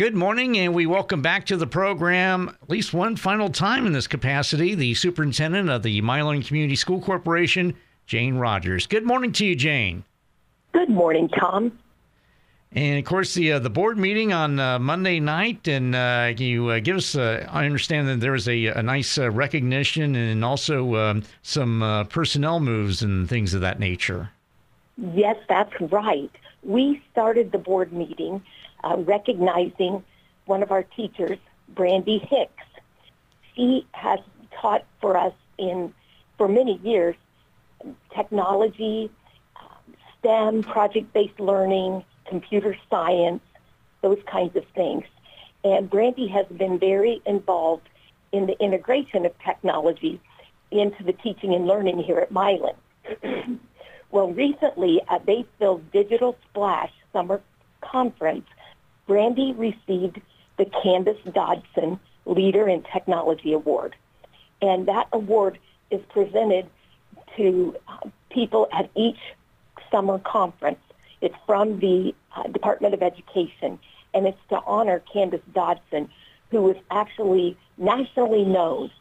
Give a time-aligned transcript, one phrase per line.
[0.00, 3.92] Good morning, and we welcome back to the program, at least one final time in
[3.92, 8.86] this capacity, the superintendent of the Milan Community School Corporation, Jane Rogers.
[8.86, 10.04] Good morning to you, Jane.
[10.72, 11.78] Good morning, Tom.
[12.72, 16.70] And of course, the uh, the board meeting on uh, Monday night, and uh, you
[16.70, 17.14] uh, give us.
[17.14, 22.06] Uh, I understand that there was a, a nice uh, recognition and also um, some
[22.08, 24.30] personnel moves and things of that nature.
[24.96, 26.30] Yes, that's right.
[26.62, 28.42] We started the board meeting
[28.84, 30.04] uh, recognizing
[30.46, 32.64] one of our teachers, Brandy Hicks.
[33.54, 34.20] She has
[34.60, 35.92] taught for us in
[36.36, 37.16] for many years
[38.14, 39.10] technology,
[40.18, 43.42] STEM, project-based learning, computer science,
[44.02, 45.04] those kinds of things.
[45.64, 47.88] And Brandy has been very involved
[48.32, 50.20] in the integration of technology
[50.70, 52.74] into the teaching and learning here at Milan.
[54.10, 57.40] well, recently at Batesville's Digital Splash Summer
[57.80, 58.46] Conference,
[59.10, 60.20] Brandy received
[60.56, 63.96] the Candace Dodson Leader in Technology Award.
[64.62, 65.58] And that award
[65.90, 66.68] is presented
[67.36, 69.18] to uh, people at each
[69.90, 70.78] summer conference.
[71.20, 73.80] It's from the uh, Department of Education,
[74.14, 76.08] and it's to honor Candace Dodson,
[76.52, 78.92] who is actually nationally known.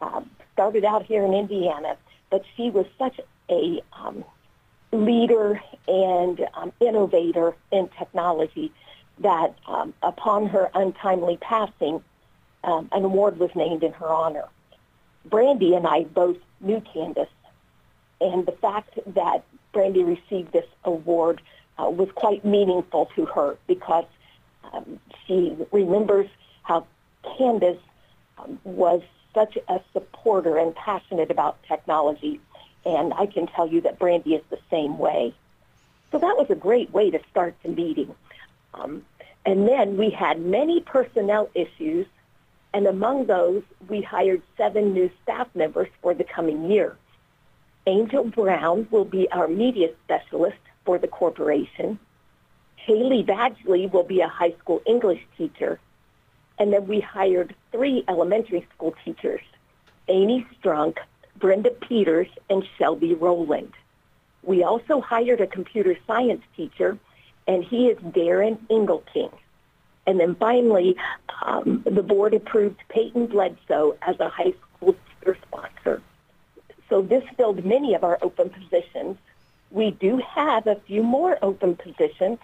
[0.00, 0.22] Uh,
[0.54, 1.98] started out here in Indiana,
[2.30, 4.24] but she was such a um,
[4.90, 8.72] leader and um, innovator in technology
[9.20, 12.02] that um, upon her untimely passing,
[12.64, 14.44] um, an award was named in her honor.
[15.24, 17.28] Brandy and I both knew Candace,
[18.20, 21.40] and the fact that Brandy received this award
[21.78, 24.06] uh, was quite meaningful to her because
[24.72, 26.28] um, she remembers
[26.62, 26.86] how
[27.38, 27.80] Candace
[28.38, 29.02] um, was
[29.34, 32.40] such a supporter and passionate about technology,
[32.84, 35.34] and I can tell you that Brandy is the same way.
[36.10, 38.14] So that was a great way to start the meeting.
[38.74, 39.04] Um,
[39.50, 42.06] and then we had many personnel issues,
[42.72, 46.96] and among those, we hired seven new staff members for the coming year.
[47.88, 51.98] Angel Brown will be our media specialist for the corporation.
[52.76, 55.80] Haley Badgley will be a high school English teacher.
[56.60, 59.40] And then we hired three elementary school teachers,
[60.06, 60.98] Amy Strunk,
[61.40, 63.72] Brenda Peters, and Shelby Rowland.
[64.44, 67.00] We also hired a computer science teacher
[67.50, 69.32] and he is Darren Engelking.
[70.06, 70.96] And then finally,
[71.42, 76.02] um, the board approved Peyton Bledsoe as a high school teacher sponsor.
[76.88, 79.16] So this filled many of our open positions.
[79.70, 82.38] We do have a few more open positions.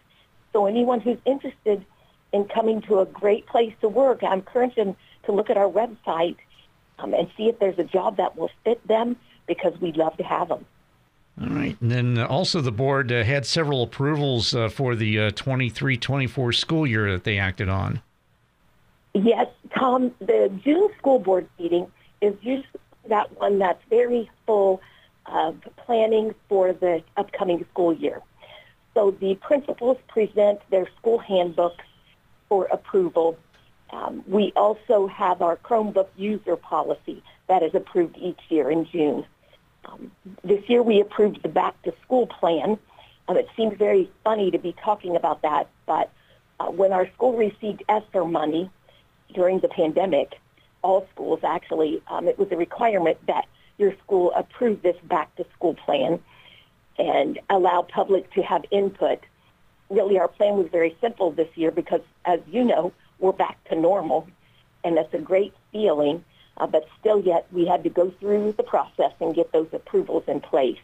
[0.53, 1.85] So anyone who's interested
[2.33, 5.69] in coming to a great place to work, I encourage them to look at our
[5.69, 6.37] website
[6.99, 10.23] um, and see if there's a job that will fit them because we'd love to
[10.23, 10.65] have them.
[11.41, 11.77] All right.
[11.81, 16.87] And then also the board uh, had several approvals uh, for the 23-24 uh, school
[16.87, 18.01] year that they acted on.
[19.13, 24.81] Yes, Tom, the June school board meeting is usually that one that's very full
[25.27, 28.23] of planning for the upcoming school year.
[28.95, 31.85] So the principals present their school handbooks
[32.49, 33.39] for approval.
[33.91, 39.25] Um, we also have our Chromebook user policy that is approved each year in June.
[39.87, 40.11] Um,
[40.43, 42.79] this year we approved the back to school plan.
[43.29, 46.11] Um, it seems very funny to be talking about that, but
[46.61, 48.71] uh, when our school received ESSER money
[49.35, 50.39] during the pandemic,
[50.83, 53.47] all schools actually, um, it was a requirement that
[53.79, 56.21] your school approve this back to school plan
[56.99, 59.19] and allow public to have input.
[59.91, 63.77] Really, our plan was very simple this year because, as you know, we're back to
[63.77, 64.27] normal,
[64.85, 66.25] and that's a great feeling.
[66.59, 70.25] Uh, but still yet we had to go through the process and get those approvals
[70.27, 70.79] in place.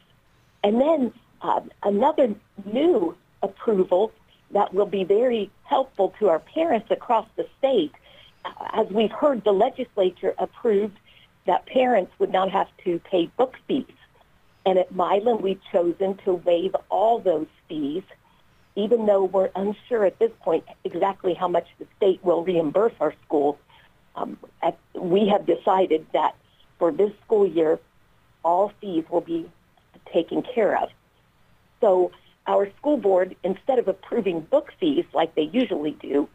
[0.62, 2.34] And then uh, another
[2.64, 4.12] new approval
[4.52, 7.92] that will be very helpful to our parents across the state.
[8.44, 10.98] Uh, as we've heard, the legislature approved
[11.46, 13.86] that parents would not have to pay book fees.
[14.64, 18.04] And at Milan, we've chosen to waive all those fees,
[18.76, 23.14] even though we're unsure at this point exactly how much the state will reimburse our
[23.24, 23.56] schools
[24.16, 26.34] um, at, we have decided that
[26.78, 27.78] for this school year,
[28.44, 29.50] all fees will be
[30.12, 30.90] taken care of.
[31.80, 32.12] So
[32.46, 36.28] our school board, instead of approving book fees like they usually do,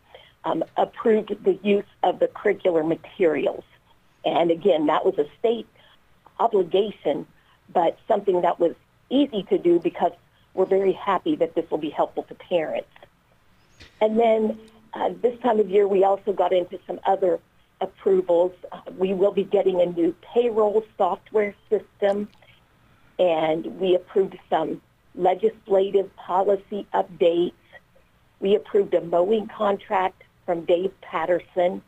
[0.46, 3.64] um, approved the use of the curricular materials.
[4.24, 5.68] And again, that was a state
[6.40, 7.26] obligation,
[7.74, 8.74] but something that was
[9.10, 10.12] easy to do because
[10.54, 12.90] we're very happy that this will be helpful to parents.
[14.02, 14.60] And then
[14.94, 17.40] uh, this time of year, we also got into some other
[17.82, 18.54] approvals.
[18.98, 22.28] We will be getting a new payroll software system,
[23.20, 24.82] and we approved some
[25.16, 27.54] legislative policy updates.
[28.40, 31.82] We approved a mowing contract from Dave Patterson,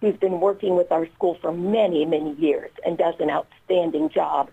[0.00, 4.50] who's been working with our school for many, many years and does an outstanding job.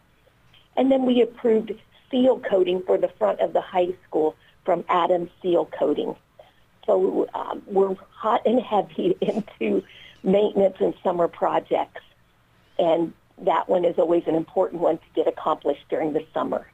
[0.76, 1.74] And then we approved
[2.12, 6.16] seal coating for the front of the high school from Adam Seal Coating.
[6.86, 9.84] So um, we're hot and heavy into
[10.26, 12.02] maintenance and summer projects.
[12.78, 16.68] And that one is always an important one to get accomplished during the summer.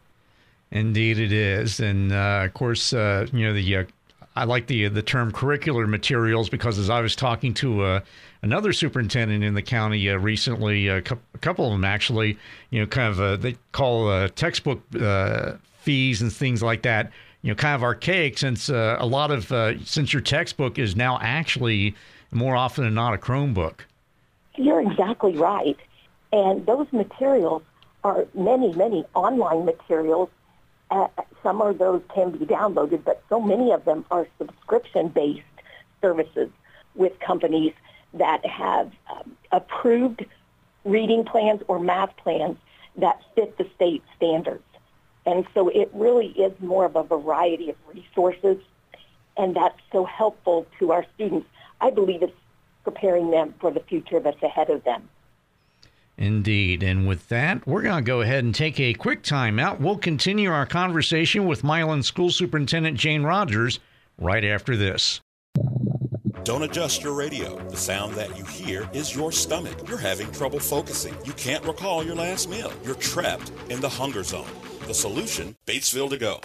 [0.71, 1.79] Indeed, it is.
[1.79, 3.83] And uh, of course, uh, you know, the uh,
[4.35, 7.99] I like the the term curricular materials because as I was talking to uh,
[8.41, 12.37] another superintendent in the county uh, recently, a, cu- a, couple of them actually,
[12.69, 17.11] you know, kind of uh, they call uh, textbook uh, fees and things like that,
[17.41, 19.47] you know, kind of archaic since uh, a lot of
[19.85, 21.93] since your textbook is now actually
[22.31, 23.81] more often than not a Chromebook.
[24.55, 25.77] You're exactly right,
[26.31, 27.63] and those materials
[28.03, 30.29] are many many online materials
[30.91, 31.07] uh,
[31.41, 35.41] some of those can be downloaded, but so many of them are subscription-based
[36.01, 36.49] services
[36.95, 37.73] with companies
[38.13, 40.25] that have um, approved
[40.83, 42.57] reading plans or math plans
[42.97, 44.63] that fit the state standards.
[45.25, 48.57] And so it really is more of a variety of resources,
[49.37, 51.47] and that's so helpful to our students.
[51.81, 52.33] I believe it's
[52.83, 55.09] preparing them for the future that's ahead of them.
[56.17, 56.83] Indeed.
[56.83, 59.81] And with that, we're going to go ahead and take a quick time out.
[59.81, 63.79] We'll continue our conversation with Milan School Superintendent Jane Rogers
[64.19, 65.19] right after this.
[66.43, 67.57] Don't adjust your radio.
[67.69, 69.87] The sound that you hear is your stomach.
[69.87, 71.15] You're having trouble focusing.
[71.23, 72.71] You can't recall your last meal.
[72.83, 74.47] You're trapped in the hunger zone.
[74.87, 76.39] The solution Batesville to go.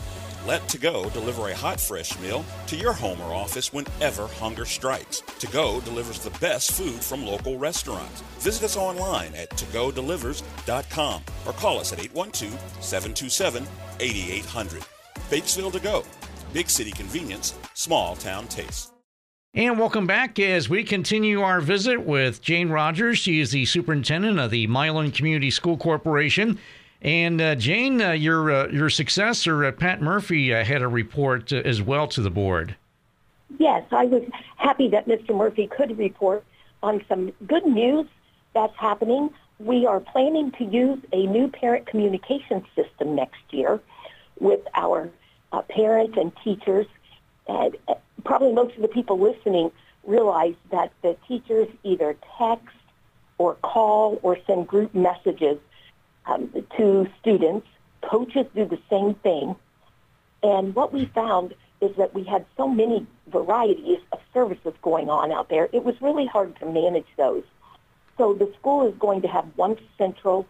[0.46, 4.64] Let To Go deliver a hot, fresh meal to your home or office whenever hunger
[4.64, 5.20] strikes.
[5.40, 8.20] To Go delivers the best food from local restaurants.
[8.38, 13.66] Visit us online at togodelivers.com or call us at 812 727
[13.98, 14.82] 8800.
[15.30, 16.04] Batesville To Go.
[16.52, 18.92] Big city convenience, small town taste.
[19.52, 23.18] And welcome back as we continue our visit with Jane Rogers.
[23.18, 26.60] She is the superintendent of the Milan Community School Corporation.
[27.02, 31.52] And uh, Jane, uh, your uh, your successor, uh, Pat Murphy, uh, had a report
[31.52, 32.74] uh, as well to the board.
[33.58, 34.22] Yes, I was
[34.56, 35.36] happy that Mr.
[35.36, 36.44] Murphy could report
[36.82, 38.06] on some good news
[38.54, 39.30] that's happening.
[39.58, 43.80] We are planning to use a new parent communication system next year
[44.40, 45.10] with our
[45.68, 46.86] parents and teachers.
[47.46, 47.76] And
[48.24, 49.70] probably most of the people listening
[50.04, 52.76] realize that the teachers either text
[53.38, 55.58] or call or send group messages
[56.26, 57.66] um, to students.
[58.02, 59.56] Coaches do the same thing.
[60.42, 65.32] And what we found is that we had so many varieties of services going on
[65.32, 65.68] out there.
[65.72, 67.44] It was really hard to manage those.
[68.16, 70.46] So the school is going to have one central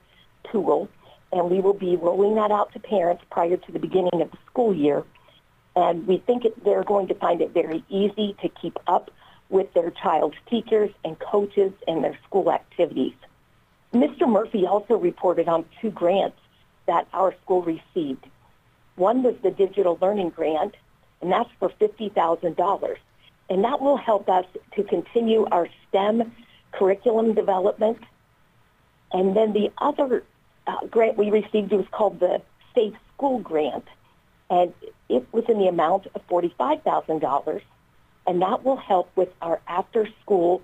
[0.53, 0.89] tool,
[1.33, 4.39] and we will be rolling that out to parents prior to the beginning of the
[4.47, 5.03] school year.
[5.75, 9.11] And we think it, they're going to find it very easy to keep up
[9.49, 13.15] with their child's teachers and coaches and their school activities.
[14.03, 14.29] Mr.
[14.29, 16.39] Murphy also reported on two grants
[16.87, 18.25] that our school received.
[18.97, 20.75] One was the digital learning grant,
[21.21, 22.97] and that's for $50,000.
[23.49, 26.33] And that will help us to continue our STEM
[26.73, 27.99] curriculum development.
[29.13, 30.25] And then the other
[30.67, 32.43] uh, grant we received was called the
[32.75, 33.85] Safe School Grant,
[34.51, 34.73] and
[35.09, 37.61] it was in the amount of $45,000.
[38.27, 40.63] And that will help with our after-school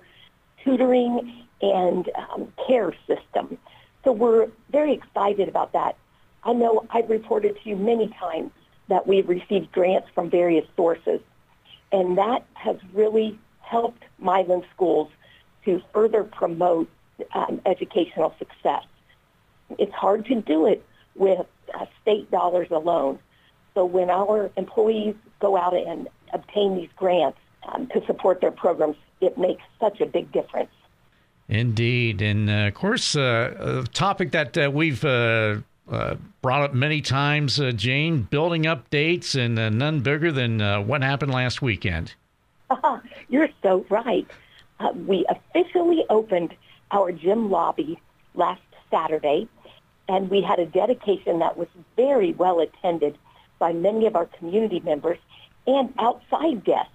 [0.63, 3.57] tutoring and um, care system.
[4.03, 5.95] So we're very excited about that.
[6.43, 8.51] I know I've reported to you many times
[8.89, 11.21] that we've received grants from various sources,
[11.91, 15.09] and that has really helped Milan schools
[15.63, 16.89] to further promote
[17.33, 18.83] um, educational success.
[19.79, 23.19] It's hard to do it with uh, state dollars alone.
[23.73, 27.39] So when our employees go out and obtain these grants
[27.71, 30.69] um, to support their programs, it makes such a big difference.
[31.49, 32.21] Indeed.
[32.21, 35.57] And uh, of course, uh, a topic that uh, we've uh,
[35.91, 41.33] uh, brought up many times, uh, Jane, building updates and none bigger than what happened
[41.33, 42.13] last weekend.
[43.29, 44.25] You're so right.
[45.05, 46.55] we officially opened
[46.91, 47.99] our gym lobby
[48.35, 49.47] last Saturday,
[50.07, 53.17] and we had a dedication that was very well attended
[53.59, 55.17] by many of our community members
[55.67, 56.91] and outside guests.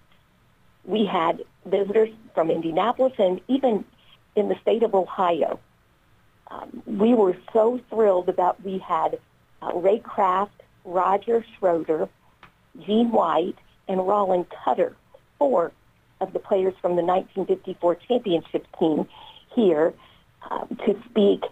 [0.85, 3.85] We had visitors from Indianapolis and even
[4.39, 5.59] in the state of Ohio.
[6.51, 9.19] Um, we were so thrilled that we had
[9.61, 12.09] uh, Ray Craft, Roger Schroder,
[12.87, 14.97] Gene White, and Rollin Cutter,
[15.39, 15.73] four
[16.21, 19.07] of the players from the 1954 championship team
[19.55, 19.93] here
[20.51, 21.43] um, to speak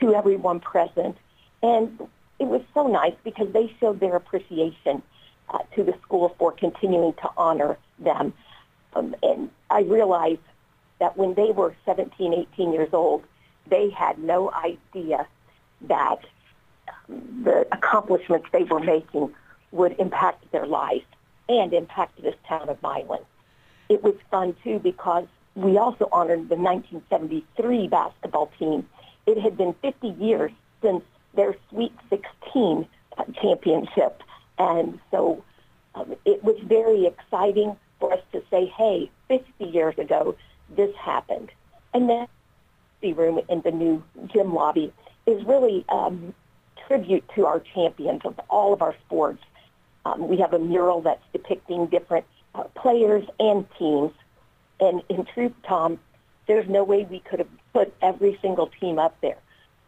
[0.00, 1.16] to everyone present.
[1.62, 1.98] And
[2.38, 5.02] it was so nice because they showed their appreciation
[5.48, 8.32] uh, to the school for continuing to honor them.
[8.94, 10.40] Um, and I realized
[11.02, 13.24] that when they were 17, 18 years old,
[13.66, 15.26] they had no idea
[15.88, 16.20] that
[17.08, 19.34] um, the accomplishments they were making
[19.72, 21.02] would impact their life
[21.48, 23.18] and impact this town of Milan.
[23.88, 28.88] It was fun too because we also honored the 1973 basketball team.
[29.26, 31.02] It had been 50 years since
[31.34, 32.86] their Sweet 16
[33.18, 34.22] uh, championship.
[34.56, 35.42] And so
[35.96, 40.36] um, it was very exciting for us to say, hey, 50 years ago,
[40.76, 41.50] this happened.
[41.94, 42.28] And that
[43.10, 44.02] room in the new
[44.32, 44.92] gym lobby
[45.26, 46.32] is really um,
[46.86, 49.42] tribute to our champions of all of our sports.
[50.04, 52.24] Um, we have a mural that's depicting different
[52.54, 54.12] uh, players and teams.
[54.78, 55.98] And in truth, Tom,
[56.46, 59.38] there's no way we could have put every single team up there.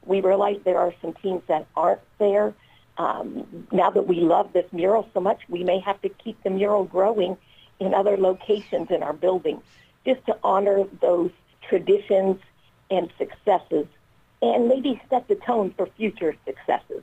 [0.04, 2.54] We realize there are some teams that aren't there.
[2.96, 6.50] Um, now that we love this mural so much, we may have to keep the
[6.50, 7.36] mural growing
[7.80, 9.60] in other locations in our building
[10.04, 11.30] just to honor those
[11.68, 12.38] traditions
[12.90, 13.86] and successes
[14.42, 17.02] and maybe set the tone for future successes.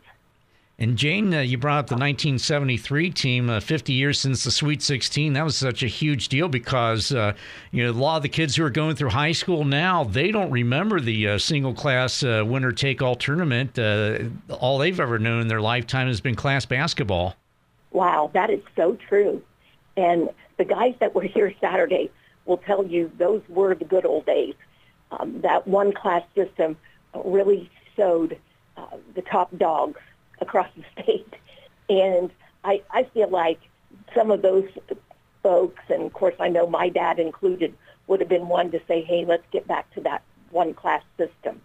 [0.82, 4.82] And Jane, uh, you brought up the 1973 team, uh, 50 years since the Sweet
[4.82, 5.34] 16.
[5.34, 7.34] That was such a huge deal because uh,
[7.70, 10.32] you know a lot of the kids who are going through high school now they
[10.32, 13.78] don't remember the uh, single class uh, winner take all tournament.
[13.78, 17.36] Uh, all they've ever known in their lifetime has been class basketball.
[17.92, 19.40] Wow, that is so true.
[19.98, 22.10] And the guys that were here Saturday
[22.46, 24.56] will tell you those were the good old days.
[25.12, 26.78] Um, that one class system
[27.14, 28.38] really showed
[29.16, 30.00] the top dogs
[30.40, 31.34] across the state.
[31.90, 32.32] And
[32.64, 33.60] I, I feel like
[34.16, 34.70] some of those
[35.44, 37.76] folks, and of course I know my dad included,
[38.08, 41.62] would have been one to say, hey, let's get back to that one class system.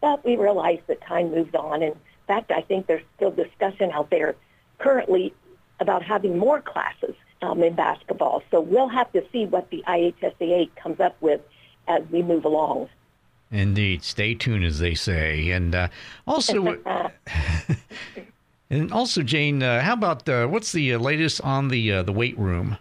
[0.00, 1.82] But we realized that time moved on.
[1.82, 4.34] And in fact, I think there's still discussion out there
[4.78, 5.34] currently
[5.80, 8.42] about having more classes um, in basketball.
[8.50, 11.40] So we'll have to see what the IHSAA comes up with
[11.86, 12.88] as we move along.
[13.50, 14.02] Indeed.
[14.02, 15.50] Stay tuned, as they say.
[15.50, 15.88] And uh,
[16.26, 16.78] also,
[18.70, 22.12] and also, Jane, uh, how about uh, what's the uh, latest on the uh, the
[22.12, 22.78] weight room?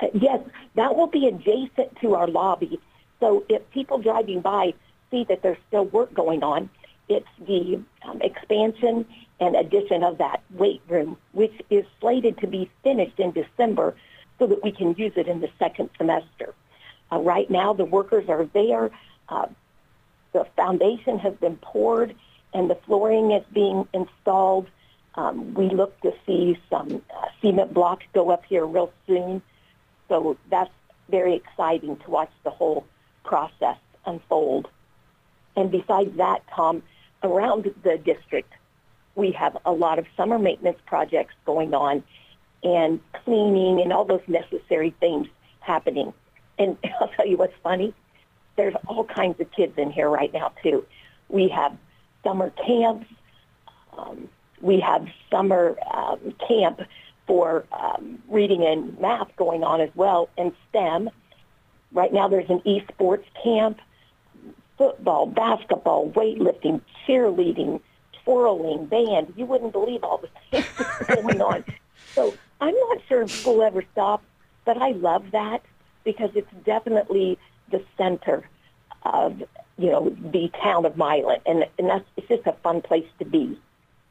[0.00, 0.40] Uh, yes,
[0.76, 2.80] that will be adjacent to our lobby.
[3.20, 4.74] So if people driving by
[5.10, 6.70] see that there's still work going on,
[7.08, 9.06] it's the um, expansion
[9.40, 13.94] and addition of that weight room, which is slated to be finished in December
[14.38, 16.54] so that we can use it in the second semester.
[17.12, 18.90] right now, the workers are there
[20.34, 22.14] the foundation has been poured
[22.52, 24.66] and the flooring is being installed.
[25.14, 29.40] Um, we look to see some uh, cement blocks go up here real soon.
[30.08, 30.72] So that's
[31.08, 32.84] very exciting to watch the whole
[33.24, 34.68] process unfold.
[35.56, 36.82] And besides that, Tom,
[37.24, 38.52] around the district,
[39.14, 42.02] we have a lot of summer maintenance projects going on
[42.62, 45.26] and cleaning and all those necessary things
[45.60, 46.12] happening.
[46.58, 47.94] And I'll tell you what's funny
[48.56, 50.84] there's all kinds of kids in here right now too.
[51.28, 51.76] We have
[52.22, 53.06] summer camps.
[53.96, 54.28] Um,
[54.60, 56.80] we have summer um, camp
[57.26, 61.10] for um, reading and math going on as well, and STEM.
[61.92, 63.78] Right now, there's an esports camp,
[64.76, 67.80] football, basketball, weightlifting, cheerleading,
[68.24, 69.32] twirling, band.
[69.36, 70.28] You wouldn't believe all the
[70.62, 70.66] things
[71.08, 71.64] going on.
[72.14, 74.24] So I'm not sure if school ever stops,
[74.64, 75.62] but I love that
[76.04, 77.38] because it's definitely
[77.70, 78.48] the center
[79.04, 79.42] of
[79.76, 83.24] you know the town of Milan, and and that's it's just a fun place to
[83.24, 83.58] be.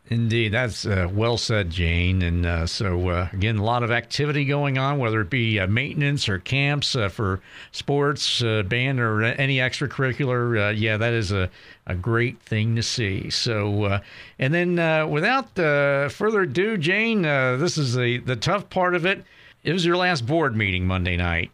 [0.10, 2.22] Indeed, that's uh, well said, Jane.
[2.22, 5.68] And uh, so, uh, again, a lot of activity going on, whether it be uh,
[5.68, 7.40] maintenance or camps uh, for
[7.72, 10.78] sports, uh, band, or any extracurricular.
[10.78, 11.50] yeah, that is a,
[11.88, 13.30] a great thing to see.
[13.30, 14.02] So,
[14.40, 19.24] and then without further ado, Jane, this is the, the tough part of it.
[19.64, 21.50] It was your last board meeting Monday night.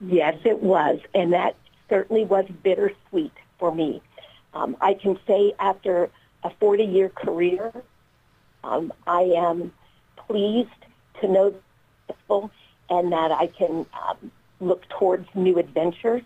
[0.00, 0.98] Yes, it was.
[1.14, 1.54] And that
[1.88, 4.02] certainly was bittersweet for me.
[4.52, 6.10] Um, I can say after
[6.42, 7.72] a 40-year career,
[8.64, 9.72] um, I am
[10.16, 10.68] pleased
[11.20, 11.54] to know
[12.06, 12.50] successful
[12.88, 16.22] and that I can um, look towards new adventures.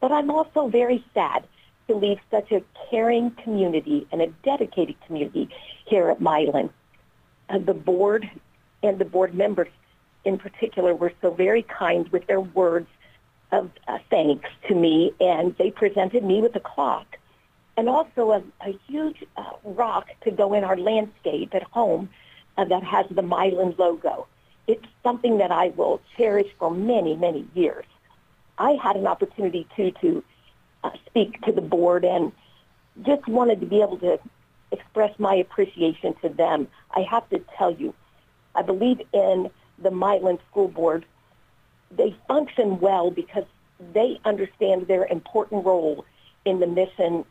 [0.00, 1.44] But I'm also very sad
[1.88, 5.48] to leave such a caring community and a dedicated community
[5.86, 6.70] here at Milan.
[7.48, 8.28] Uh, the board
[8.82, 9.68] and the board members
[10.24, 12.88] in particular were so very kind with their words
[13.52, 17.18] of uh, thanks to me, and they presented me with a clock
[17.76, 22.08] and also a, a huge uh, rock to go in our landscape at home
[22.56, 24.26] uh, that has the Milan logo.
[24.66, 27.84] It's something that I will cherish for many, many years.
[28.58, 30.24] I had an opportunity too to
[30.84, 32.32] uh, speak to the board and
[33.02, 34.18] just wanted to be able to
[34.70, 36.68] express my appreciation to them.
[36.92, 37.94] I have to tell you,
[38.54, 41.04] I believe in the Milan School Board
[41.96, 43.44] they function well because
[43.92, 46.04] they understand their important role
[46.44, 47.24] in the mission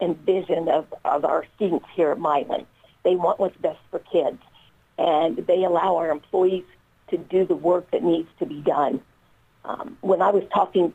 [0.00, 2.66] and vision of, of our students here at Milan.
[3.04, 4.38] They want what's best for kids,
[4.98, 6.64] and they allow our employees
[7.08, 9.00] to do the work that needs to be done.
[9.64, 10.92] Um, when I was talking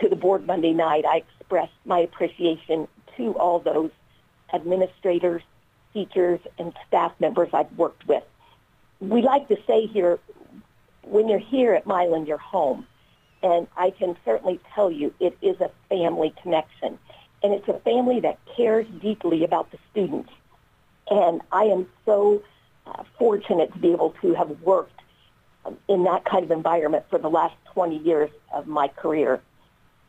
[0.00, 3.90] to the board Monday night, I expressed my appreciation to all those
[4.52, 5.42] administrators,
[5.92, 8.22] teachers, and staff members I've worked with.
[9.00, 10.18] We like to say here,
[11.02, 12.86] when you're here at Milan, you're home.
[13.42, 16.98] And I can certainly tell you it is a family connection.
[17.42, 20.30] And it's a family that cares deeply about the students.
[21.10, 22.42] And I am so
[22.86, 25.00] uh, fortunate to be able to have worked
[25.64, 29.40] um, in that kind of environment for the last 20 years of my career.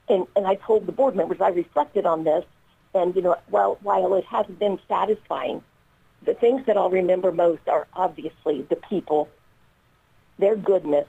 [0.09, 2.45] And, and I told the board members, I reflected on this,
[2.93, 5.63] and, you know, well, while it has been satisfying,
[6.25, 9.29] the things that I'll remember most are obviously the people,
[10.37, 11.07] their goodness,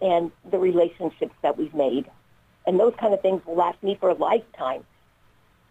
[0.00, 2.10] and the relationships that we've made.
[2.66, 4.84] And those kind of things will last me for a lifetime.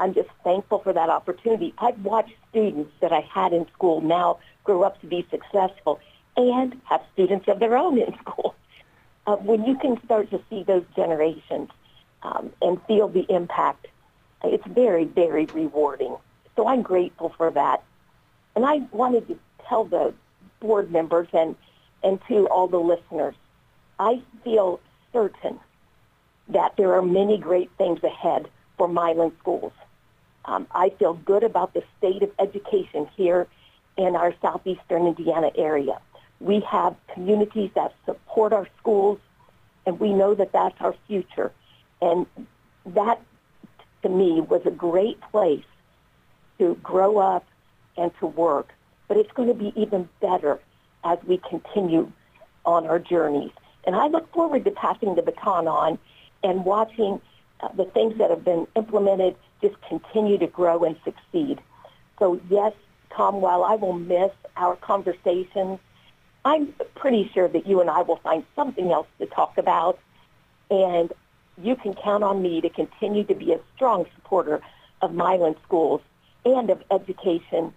[0.03, 1.73] I'm just thankful for that opportunity.
[1.77, 6.01] I've watched students that I had in school now grow up to be successful
[6.35, 8.55] and have students of their own in school.
[9.25, 11.69] Uh, when you can start to see those generations
[12.23, 13.87] um, and feel the impact,
[14.43, 16.13] it's very, very rewarding.
[16.57, 17.81] So I'm grateful for that.
[18.53, 20.13] And I wanted to tell the
[20.59, 21.55] board members and,
[22.03, 23.35] and to all the listeners,
[23.97, 24.81] I feel
[25.13, 25.57] certain
[26.49, 29.71] that there are many great things ahead for Milan schools.
[30.45, 33.47] Um, I feel good about the state of education here
[33.97, 35.99] in our southeastern Indiana area.
[36.39, 39.19] We have communities that support our schools,
[39.85, 41.51] and we know that that's our future.
[42.01, 42.25] And
[42.85, 43.21] that,
[44.01, 45.63] to me, was a great place
[46.59, 47.45] to grow up
[47.97, 48.73] and to work.
[49.07, 50.59] But it's going to be even better
[51.03, 52.11] as we continue
[52.65, 53.51] on our journeys.
[53.85, 55.99] And I look forward to passing the baton on
[56.43, 57.21] and watching
[57.59, 61.59] uh, the things that have been implemented just continue to grow and succeed.
[62.19, 62.73] So yes,
[63.15, 65.79] Tom, while I will miss our conversations,
[66.45, 69.97] I'm pretty sure that you and I will find something else to talk about.
[70.69, 71.11] And
[71.61, 74.61] you can count on me to continue to be a strong supporter
[75.01, 76.01] of Milan schools
[76.45, 77.73] and of education,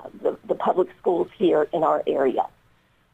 [0.00, 2.46] uh, the, the public schools here in our area.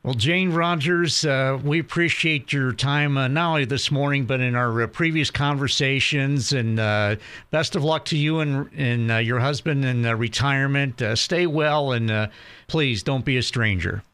[0.07, 4.55] Well, Jane Rogers, uh, we appreciate your time uh, not only this morning, but in
[4.55, 6.53] our uh, previous conversations.
[6.53, 7.17] And uh,
[7.51, 11.03] best of luck to you and, and uh, your husband in uh, retirement.
[11.19, 12.31] stay well and
[12.69, 14.05] please don't be a stranger.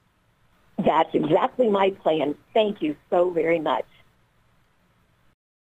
[0.78, 2.37] That's exactly my plan.
[2.55, 3.85] Thank you so very much.